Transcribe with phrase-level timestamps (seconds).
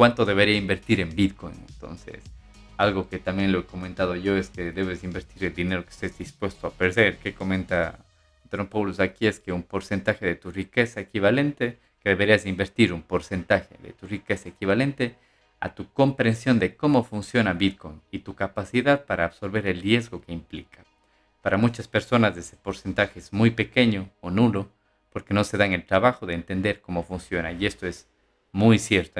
[0.00, 1.56] cuánto debería invertir en Bitcoin.
[1.68, 2.22] Entonces,
[2.78, 6.16] algo que también lo he comentado yo es que debes invertir el dinero que estés
[6.16, 7.18] dispuesto a perder.
[7.18, 7.98] Que comenta
[8.48, 13.76] Trompoulos aquí es que un porcentaje de tu riqueza equivalente, que deberías invertir un porcentaje
[13.82, 15.16] de tu riqueza equivalente
[15.60, 20.32] a tu comprensión de cómo funciona Bitcoin y tu capacidad para absorber el riesgo que
[20.32, 20.82] implica.
[21.42, 24.70] Para muchas personas ese porcentaje es muy pequeño o nulo
[25.12, 28.08] porque no se dan el trabajo de entender cómo funciona y esto es
[28.50, 29.08] muy cierto.